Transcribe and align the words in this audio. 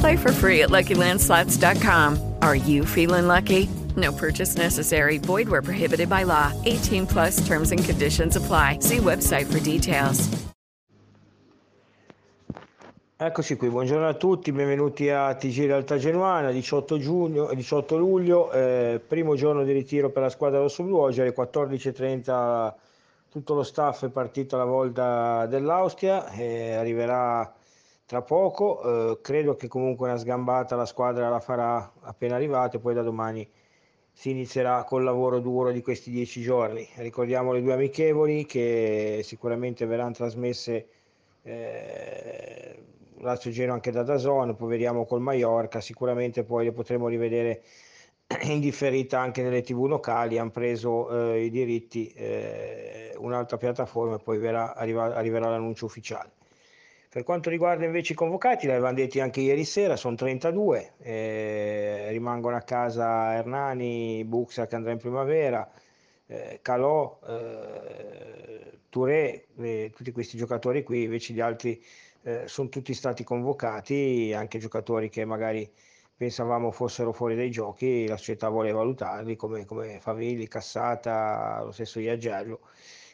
Play 0.00 0.16
for 0.16 0.32
free 0.32 0.62
at 0.62 0.70
LuckyLandSlots.com. 0.70 2.34
Are 2.42 2.56
you 2.56 2.84
feeling 2.84 3.26
lucky? 3.26 3.68
No 3.96 4.12
purchase 4.12 4.56
necessary. 4.56 5.18
Void 5.18 5.48
where 5.48 5.62
prohibited 5.62 6.08
by 6.08 6.24
law. 6.24 6.52
18 6.64 7.06
plus 7.06 7.46
terms 7.46 7.72
and 7.72 7.82
conditions 7.82 8.36
apply. 8.36 8.80
See 8.80 8.98
website 8.98 9.46
for 9.46 9.60
details. 9.60 10.28
Eccoci 13.18 13.56
qui, 13.56 13.70
buongiorno 13.70 14.06
a 14.06 14.12
tutti, 14.12 14.52
benvenuti 14.52 15.08
a 15.08 15.34
TG 15.34 15.64
Realtà 15.64 15.96
Genuana, 15.96 16.50
18, 16.50 16.98
giugno, 16.98 17.50
18 17.54 17.96
luglio, 17.96 18.52
eh, 18.52 19.00
primo 19.08 19.34
giorno 19.36 19.64
di 19.64 19.72
ritiro 19.72 20.10
per 20.10 20.24
la 20.24 20.28
squadra 20.28 20.58
rossoblu, 20.58 20.98
oggi 20.98 21.22
alle 21.22 21.32
14.30 21.32 22.74
tutto 23.30 23.54
lo 23.54 23.62
staff 23.62 24.04
è 24.04 24.10
partito 24.10 24.56
alla 24.56 24.66
volta 24.66 25.46
dell'Austria, 25.46 26.30
eh, 26.32 26.74
arriverà 26.74 27.50
tra 28.06 28.22
poco, 28.22 29.12
eh, 29.12 29.20
credo 29.20 29.56
che 29.56 29.68
comunque 29.68 30.06
una 30.08 30.16
sgambata 30.16 30.76
la 30.76 30.86
squadra 30.86 31.28
la 31.28 31.40
farà 31.40 31.92
appena 32.02 32.36
arrivata 32.36 32.76
e 32.76 32.80
poi 32.80 32.94
da 32.94 33.02
domani 33.02 33.48
si 34.12 34.30
inizierà 34.30 34.84
col 34.84 35.04
lavoro 35.04 35.40
duro 35.40 35.72
di 35.72 35.82
questi 35.82 36.10
dieci 36.10 36.40
giorni. 36.40 36.88
Ricordiamo 36.96 37.52
le 37.52 37.62
due 37.62 37.74
amichevoli 37.74 38.46
che 38.46 39.20
sicuramente 39.24 39.86
verranno 39.86 40.12
trasmesse 40.12 40.88
eh, 41.42 42.82
Lazio 43.18 43.50
Geno 43.50 43.72
anche 43.72 43.90
da 43.90 44.02
Dazon, 44.02 44.54
poi 44.56 44.68
vediamo 44.68 45.04
col 45.04 45.20
Mallorca, 45.20 45.80
sicuramente 45.80 46.44
poi 46.44 46.64
le 46.66 46.72
potremo 46.72 47.08
rivedere 47.08 47.62
in 48.44 48.60
differita 48.60 49.20
anche 49.20 49.42
nelle 49.42 49.62
tv 49.62 49.86
locali, 49.86 50.38
hanno 50.38 50.50
preso 50.50 51.32
eh, 51.32 51.44
i 51.44 51.50
diritti 51.50 52.08
eh, 52.14 53.14
un'altra 53.18 53.56
piattaforma 53.56 54.14
e 54.16 54.18
poi 54.22 54.38
verrà, 54.38 54.74
arriva, 54.74 55.14
arriverà 55.14 55.48
l'annuncio 55.50 55.86
ufficiale. 55.86 56.30
Per 57.16 57.24
quanto 57.24 57.48
riguarda 57.48 57.86
invece 57.86 58.12
i 58.12 58.14
convocati, 58.14 58.66
l'avevamo 58.66 58.92
detti 58.92 59.20
anche 59.20 59.40
ieri 59.40 59.64
sera, 59.64 59.96
sono 59.96 60.16
32, 60.16 60.96
eh, 60.98 62.08
rimangono 62.10 62.56
a 62.56 62.60
casa 62.60 63.32
Hernani, 63.32 64.22
Buxa 64.26 64.66
che 64.66 64.74
andrà 64.74 64.92
in 64.92 64.98
primavera, 64.98 65.66
eh, 66.26 66.58
Calò, 66.60 67.18
eh, 67.26 68.80
Touré, 68.90 69.46
eh, 69.56 69.92
tutti 69.96 70.12
questi 70.12 70.36
giocatori 70.36 70.82
qui, 70.82 71.04
invece 71.04 71.32
gli 71.32 71.40
altri 71.40 71.82
eh, 72.24 72.42
sono 72.48 72.68
tutti 72.68 72.92
stati 72.92 73.24
convocati, 73.24 74.34
anche 74.36 74.58
giocatori 74.58 75.08
che 75.08 75.24
magari 75.24 75.66
pensavamo 76.14 76.70
fossero 76.70 77.14
fuori 77.14 77.34
dai 77.34 77.50
giochi, 77.50 78.06
la 78.06 78.18
società 78.18 78.50
vuole 78.50 78.72
valutarli 78.72 79.36
come, 79.36 79.64
come 79.64 80.00
Favilli, 80.00 80.48
Cassata, 80.48 81.62
lo 81.64 81.72
stesso 81.72 81.98
Iagello. 81.98 82.60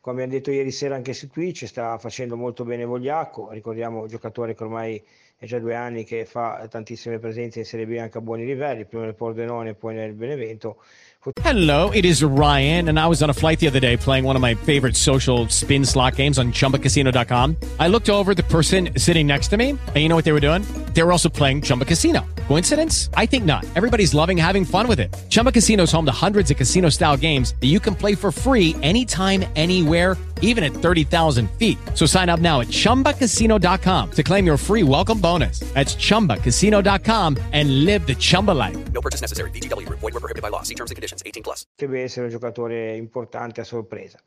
Come 0.00 0.22
abbiamo 0.22 0.38
detto 0.38 0.50
ieri 0.50 0.70
sera 0.70 0.94
anche 0.94 1.12
su 1.12 1.28
Twitch, 1.28 1.64
sta 1.66 1.98
facendo 1.98 2.36
molto 2.36 2.64
bene 2.64 2.84
Vogliacco, 2.84 3.50
ricordiamo 3.50 4.02
un 4.02 4.06
giocatore 4.08 4.54
che 4.54 4.62
ormai 4.62 5.04
è 5.40 5.46
già 5.46 5.60
due 5.60 5.76
anni 5.76 6.02
che 6.02 6.24
fa 6.24 6.66
tantissime 6.68 7.20
presenze 7.20 7.60
in 7.60 7.64
Serie 7.64 7.86
B 7.86 7.96
anche 7.96 8.18
a 8.18 8.20
buoni 8.20 8.44
livelli, 8.44 8.84
prima 8.84 9.04
nel 9.04 9.14
Pordenone 9.14 9.70
e 9.70 9.74
poi 9.74 9.94
nel 9.94 10.12
Benevento. 10.12 10.78
Hello, 11.42 11.90
it 11.90 12.04
is 12.04 12.22
Ryan, 12.22 12.88
and 12.88 12.98
I 12.98 13.06
was 13.06 13.22
on 13.22 13.28
a 13.30 13.34
flight 13.34 13.58
the 13.58 13.66
other 13.66 13.80
day 13.80 13.96
playing 13.96 14.24
one 14.24 14.36
of 14.36 14.40
my 14.40 14.54
favorite 14.54 14.96
social 14.96 15.48
spin 15.48 15.84
slot 15.84 16.16
games 16.16 16.38
on 16.38 16.52
chumbacasino.com. 16.52 17.56
I 17.78 17.88
looked 17.88 18.08
over 18.08 18.34
the 18.34 18.44
person 18.44 18.90
sitting 18.96 19.26
next 19.26 19.48
to 19.48 19.56
me, 19.56 19.70
and 19.70 19.96
you 19.96 20.08
know 20.08 20.16
what 20.16 20.24
they 20.24 20.32
were 20.32 20.40
doing? 20.40 20.62
They 20.94 21.02
were 21.02 21.12
also 21.12 21.28
playing 21.28 21.62
Chumba 21.62 21.84
Casino. 21.84 22.24
Coincidence? 22.46 23.10
I 23.14 23.26
think 23.26 23.44
not. 23.44 23.64
Everybody's 23.76 24.14
loving 24.14 24.38
having 24.38 24.64
fun 24.64 24.88
with 24.88 25.00
it. 25.00 25.14
Chumba 25.28 25.52
Casino 25.52 25.82
is 25.82 25.92
home 25.92 26.06
to 26.06 26.12
hundreds 26.12 26.50
of 26.50 26.56
casino 26.56 26.88
style 26.88 27.16
games 27.16 27.54
that 27.60 27.66
you 27.66 27.80
can 27.80 27.94
play 27.94 28.14
for 28.14 28.32
free 28.32 28.74
anytime, 28.82 29.44
anywhere, 29.54 30.16
even 30.42 30.64
at 30.64 30.72
30,000 30.72 31.48
feet. 31.52 31.78
So 31.94 32.04
sign 32.04 32.28
up 32.28 32.40
now 32.40 32.60
at 32.60 32.68
chumbacasino.com 32.68 34.10
to 34.10 34.22
claim 34.22 34.44
your 34.44 34.58
free 34.58 34.82
welcome 34.82 35.20
bonus. 35.20 35.60
That's 35.74 35.94
chumbacasino.com 35.94 37.38
and 37.52 37.84
live 37.84 38.06
the 38.06 38.16
Chumba 38.16 38.52
life. 38.52 38.76
No 38.92 39.00
purchase 39.00 39.20
necessary. 39.20 39.50
VGW 39.52 39.86
Group. 39.86 40.00
Void 40.00 40.14
were 40.14 40.20
prohibited 40.20 40.42
by 40.42 40.48
law. 40.50 40.62
See 40.62 40.74
terms 40.74 40.90
and 40.90 40.96
conditions. 40.96 41.22
18 41.24 41.42
plus. 41.42 41.66
Deve 41.76 42.02
essere 42.02 42.26
un 42.26 42.30
giocatore 42.32 42.96
importante 42.96 43.60
a 43.60 43.64
sorpresa. 43.64 44.18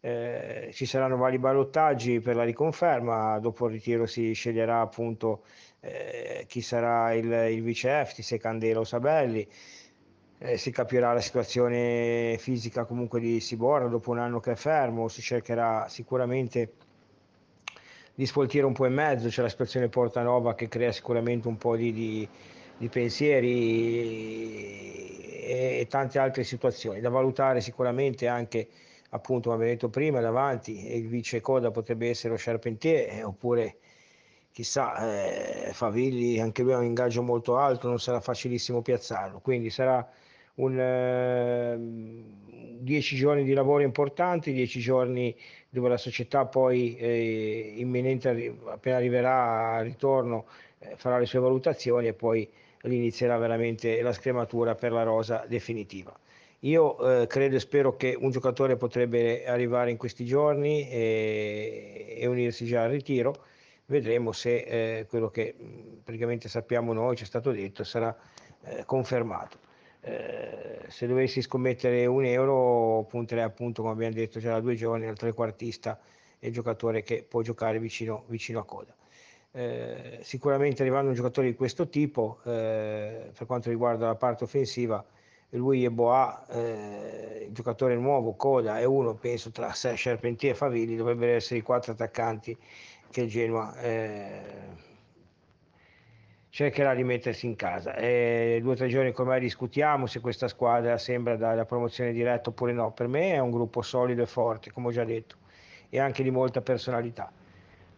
Eh, 0.00 0.70
ci 0.72 0.86
saranno 0.86 1.16
vari 1.16 1.38
ballottaggi 1.38 2.20
per 2.20 2.36
la 2.36 2.44
riconferma, 2.44 3.40
dopo 3.40 3.66
il 3.66 3.72
ritiro 3.72 4.06
si 4.06 4.32
sceglierà 4.32 4.80
appunto 4.80 5.42
eh, 5.80 6.44
chi 6.46 6.60
sarà 6.60 7.12
il, 7.14 7.24
il 7.50 7.62
vice 7.62 7.98
Efti, 7.98 8.22
se 8.22 8.38
Candela 8.38 8.78
o 8.78 8.84
Sabelli, 8.84 9.44
eh, 10.38 10.56
si 10.56 10.70
capirà 10.70 11.12
la 11.12 11.20
situazione 11.20 12.36
fisica 12.38 12.84
comunque 12.84 13.20
di 13.20 13.40
Siborra 13.40 13.88
dopo 13.88 14.10
un 14.10 14.18
anno 14.18 14.40
che 14.40 14.52
è 14.52 14.56
fermo, 14.56 15.08
si 15.08 15.20
cercherà 15.20 15.88
sicuramente 15.88 16.72
di 18.14 18.26
sfoltire 18.26 18.64
un 18.64 18.72
po' 18.72 18.86
in 18.86 18.94
mezzo, 18.94 19.28
c'è 19.28 19.42
la 19.42 19.48
situazione 19.48 19.88
Portanova 19.88 20.54
che 20.54 20.68
crea 20.68 20.92
sicuramente 20.92 21.46
un 21.48 21.56
po' 21.56 21.76
di, 21.76 21.92
di, 21.92 22.28
di 22.76 22.88
pensieri 22.88 23.52
e, 25.44 25.78
e 25.80 25.86
tante 25.88 26.18
altre 26.18 26.44
situazioni, 26.44 27.00
da 27.00 27.10
valutare 27.10 27.60
sicuramente 27.60 28.26
anche 28.26 28.68
appunto 29.10 29.50
come 29.50 29.62
abbiamo 29.62 29.72
detto 29.72 29.88
prima 29.88 30.20
davanti 30.20 30.94
il 30.94 31.08
vice 31.08 31.40
coda 31.40 31.70
potrebbe 31.70 32.08
essere 32.08 32.34
lo 32.34 32.38
Charpentier 32.38 33.08
eh, 33.08 33.22
oppure 33.22 33.76
chissà 34.52 35.68
eh, 35.68 35.72
Favilli 35.72 36.40
anche 36.40 36.62
lui 36.62 36.72
ha 36.72 36.78
un 36.78 36.84
ingaggio 36.84 37.22
molto 37.22 37.56
alto 37.56 37.88
non 37.88 37.98
sarà 38.00 38.20
facilissimo 38.20 38.82
piazzarlo 38.82 39.40
quindi 39.40 39.70
sarà 39.70 40.06
un 40.56 40.78
eh, 40.78 41.76
dieci 42.80 43.16
giorni 43.16 43.44
di 43.44 43.52
lavoro 43.52 43.82
importanti 43.82 44.52
dieci 44.52 44.80
giorni 44.80 45.34
dove 45.68 45.88
la 45.88 45.96
società 45.96 46.46
poi 46.46 46.96
eh, 46.96 47.74
imminente 47.76 48.56
appena 48.66 48.96
arriverà 48.96 49.76
al 49.76 49.84
ritorno 49.84 50.46
eh, 50.78 50.94
farà 50.96 51.18
le 51.18 51.26
sue 51.26 51.38
valutazioni 51.38 52.08
e 52.08 52.14
poi 52.14 52.48
inizierà 52.84 53.36
veramente 53.38 54.00
la 54.02 54.12
scrematura 54.12 54.74
per 54.74 54.92
la 54.92 55.02
rosa 55.02 55.44
definitiva 55.48 56.16
io 56.62 57.20
eh, 57.22 57.26
credo 57.28 57.54
e 57.54 57.60
spero 57.60 57.96
che 57.96 58.16
un 58.18 58.30
giocatore 58.30 58.76
potrebbe 58.76 59.46
arrivare 59.46 59.90
in 59.92 59.96
questi 59.96 60.24
giorni 60.24 60.88
e, 60.90 62.16
e 62.18 62.26
unirsi 62.26 62.66
già 62.66 62.82
al 62.82 62.90
ritiro. 62.90 63.44
Vedremo 63.90 64.32
se 64.32 64.56
eh, 64.98 65.06
quello 65.08 65.30
che 65.30 65.54
praticamente 66.04 66.46
sappiamo 66.50 66.92
noi, 66.92 67.16
ci 67.16 67.22
è 67.22 67.26
stato 67.26 67.52
detto, 67.52 67.84
sarà 67.84 68.14
eh, 68.64 68.84
confermato. 68.84 69.56
Eh, 70.02 70.80
se 70.88 71.06
dovessi 71.06 71.40
scommettere 71.40 72.04
un 72.04 72.22
euro, 72.26 73.06
punterei 73.08 73.44
appunto, 73.44 73.80
come 73.80 73.94
abbiamo 73.94 74.12
detto 74.12 74.40
già 74.40 74.52
da 74.52 74.60
due 74.60 74.74
giorni, 74.74 75.06
al 75.06 75.16
trequartista 75.16 75.98
e 76.38 76.50
giocatore 76.50 77.02
che 77.02 77.24
può 77.26 77.40
giocare 77.40 77.78
vicino, 77.78 78.24
vicino 78.26 78.58
a 78.58 78.64
coda. 78.66 78.94
Eh, 79.52 80.18
sicuramente 80.20 80.82
arrivando 80.82 81.08
un 81.08 81.14
giocatore 81.14 81.46
di 81.46 81.54
questo 81.54 81.88
tipo, 81.88 82.40
eh, 82.44 83.30
per 83.34 83.46
quanto 83.46 83.70
riguarda 83.70 84.06
la 84.06 84.16
parte 84.16 84.44
offensiva, 84.44 85.02
lui 85.52 85.82
e 85.82 85.90
Boa, 85.90 86.46
eh, 86.50 87.46
il 87.46 87.54
giocatore 87.54 87.96
nuovo, 87.96 88.34
Coda 88.34 88.78
e 88.80 88.84
uno, 88.84 89.14
penso, 89.14 89.50
tra 89.50 89.70
Charpentier 89.72 90.52
e 90.52 90.54
Favilli, 90.54 90.94
dovrebbero 90.94 91.32
essere 91.32 91.60
i 91.60 91.62
quattro 91.62 91.92
attaccanti 91.92 92.54
che 93.10 93.22
il 93.22 93.28
Genoa 93.28 93.78
eh, 93.80 94.40
cercherà 96.50 96.94
di 96.94 97.04
mettersi 97.04 97.46
in 97.46 97.56
casa. 97.56 97.94
È 97.94 98.58
due 98.60 98.72
o 98.72 98.76
tre 98.76 98.88
giorni 98.88 99.12
ormai 99.14 99.40
discutiamo 99.40 100.06
se 100.06 100.20
questa 100.20 100.48
squadra 100.48 100.98
sembra 100.98 101.36
dalla 101.36 101.64
promozione 101.64 102.12
diretta 102.12 102.50
oppure 102.50 102.72
no. 102.72 102.92
Per 102.92 103.06
me 103.06 103.32
è 103.32 103.38
un 103.38 103.50
gruppo 103.50 103.82
solido 103.82 104.22
e 104.22 104.26
forte, 104.26 104.70
come 104.70 104.88
ho 104.88 104.90
già 104.90 105.04
detto, 105.04 105.36
e 105.88 105.98
anche 106.00 106.22
di 106.22 106.30
molta 106.30 106.60
personalità. 106.60 107.30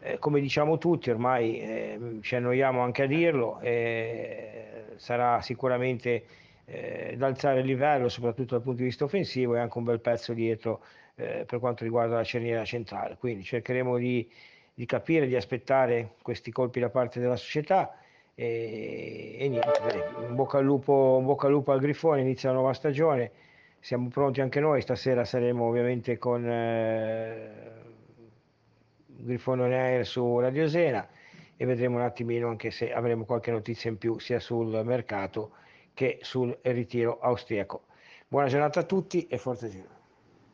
Eh, 0.03 0.19
come 0.19 0.41
diciamo 0.41 0.79
tutti, 0.79 1.11
ormai 1.11 1.61
eh, 1.61 2.19
ci 2.23 2.35
annoiamo 2.37 2.81
anche 2.81 3.03
a 3.03 3.07
dirlo, 3.07 3.61
eh, 3.61 4.85
sarà 4.97 5.43
sicuramente 5.43 6.25
eh, 6.65 7.15
da 7.17 7.27
alzare 7.27 7.61
il 7.61 7.67
livello, 7.67 8.09
soprattutto 8.09 8.55
dal 8.55 8.63
punto 8.63 8.79
di 8.79 8.85
vista 8.85 9.05
offensivo, 9.05 9.57
e 9.57 9.59
anche 9.59 9.77
un 9.77 9.85
bel 9.85 10.01
pezzo 10.01 10.33
dietro 10.33 10.83
eh, 11.17 11.45
per 11.47 11.59
quanto 11.59 11.85
riguarda 11.85 12.17
la 12.17 12.25
cerniera 12.25 12.65
centrale. 12.65 13.17
Quindi 13.19 13.43
cercheremo 13.43 13.99
di, 13.99 14.27
di, 14.81 14.87
capire, 14.87 15.27
di 15.27 15.37
aspettare 15.37 16.15
questi 16.23 16.51
colpi 16.51 16.81
da 16.81 16.89
parte 16.89 17.21
della 17.21 17.37
società 17.37 17.99
e, 18.35 19.37
e 19.39 19.49
niente, 19.51 19.69
un 20.27 20.35
bocca, 20.35 20.57
al 20.57 20.65
lupo, 20.65 21.19
un 21.19 21.27
bocca 21.27 21.49
al 21.49 21.53
lupo 21.53 21.73
al 21.73 21.81
Grifone, 21.81 22.23
inizia 22.23 22.49
la 22.49 22.55
nuova 22.55 22.73
stagione, 22.73 23.31
siamo 23.79 24.09
pronti 24.09 24.41
anche 24.41 24.59
noi, 24.59 24.81
stasera 24.81 25.27
saremo 25.27 25.67
ovviamente 25.67 26.17
con 26.17 26.49
eh, 26.49 27.51
Grifone 29.05 29.65
On 29.65 29.73
Air 29.73 30.07
su 30.07 30.39
Radio 30.39 30.67
Sena 30.67 31.07
e 31.59 31.65
vedremo 31.67 31.97
un 31.97 32.03
attimino 32.03 32.49
anche 32.49 32.71
se 32.71 32.91
avremo 32.91 33.27
qualche 33.27 33.51
notizia 33.51 33.91
in 33.91 33.99
più 33.99 34.19
sia 34.19 34.41
sul 34.41 34.81
mercato 34.83 35.51
che 35.93 36.21
sul 36.23 36.57
ritiro 36.63 37.19
austriaco. 37.21 37.83
Buona 38.27 38.47
giornata 38.47 38.81
a 38.81 38.85
tutti 38.85 39.27
e 39.27 39.37
forza 39.37 39.69
Genoa. 39.69 40.00